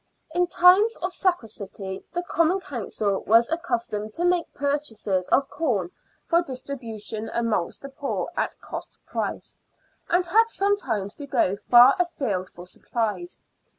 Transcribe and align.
In 0.33 0.47
times 0.47 0.95
of 0.95 1.13
scarcity 1.13 2.03
the 2.11 2.23
Common 2.23 2.59
Council 2.59 3.23
was 3.27 3.47
accus 3.49 3.87
tomed 3.87 4.13
to 4.13 4.25
make 4.25 4.51
purchases 4.51 5.27
of 5.27 5.47
corn 5.51 5.91
for 6.25 6.41
distribution 6.41 7.29
amongst 7.35 7.83
the 7.83 7.89
poor 7.89 8.27
at 8.35 8.59
cost 8.59 8.97
price, 9.05 9.57
and 10.09 10.25
had 10.25 10.49
sometimes 10.49 11.13
to 11.13 11.27
go 11.27 11.55
far 11.55 11.95
afield 11.99 12.49
for 12.49 12.65
supplies. 12.65 13.43